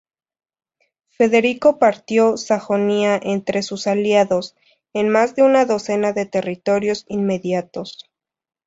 [1.09, 4.55] Federico partió Sajonia entre sus aliados,
[4.93, 8.09] en más de una docena de territorios inmediatos.